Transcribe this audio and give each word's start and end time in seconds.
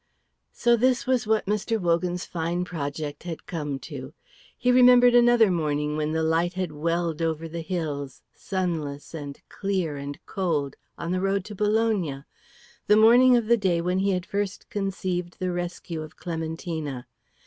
So 0.51 0.75
this 0.75 1.05
was 1.05 1.27
what 1.27 1.45
Mr. 1.45 1.79
Wogan's 1.79 2.25
fine 2.25 2.65
project 2.65 3.21
had 3.21 3.45
come 3.45 3.77
to. 3.81 4.15
He 4.57 4.71
remembered 4.71 5.13
another 5.13 5.51
morning 5.51 5.95
when 5.95 6.11
the 6.11 6.23
light 6.23 6.53
had 6.53 6.71
welled 6.71 7.21
over 7.21 7.47
the 7.47 7.61
hills, 7.61 8.23
sunless 8.33 9.13
and 9.13 9.39
clear 9.47 9.97
and 9.97 10.17
cold, 10.25 10.75
on 10.97 11.11
the 11.11 11.21
road 11.21 11.45
to 11.45 11.53
Bologna, 11.55 12.23
the 12.87 12.97
morning 12.97 13.37
of 13.37 13.45
the 13.45 13.57
day 13.57 13.79
when 13.79 13.99
he 13.99 14.09
had 14.09 14.25
first 14.25 14.71
conceived 14.71 15.37
the 15.37 15.51
rescue 15.51 16.01
of 16.01 16.17
Clementina. 16.17 17.05